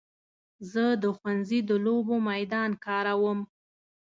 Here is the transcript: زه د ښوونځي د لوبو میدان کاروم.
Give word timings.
زه 0.71 0.83
د 1.03 1.05
ښوونځي 1.17 1.59
د 1.69 1.71
لوبو 1.85 2.15
میدان 2.29 2.69
کاروم. 2.85 3.39